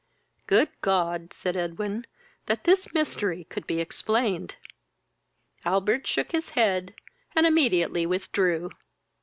"Good 0.47 0.69
God! 0.81 1.31
(said 1.31 1.55
Edwin,) 1.55 2.07
that 2.47 2.63
this 2.63 2.91
mystery 2.91 3.43
could 3.43 3.67
be 3.67 3.79
explained!" 3.79 4.55
Albert 5.63 6.07
shook 6.07 6.31
his 6.31 6.49
head, 6.57 6.95
and 7.35 7.45
immediately 7.45 8.07
withdrew. 8.07 8.71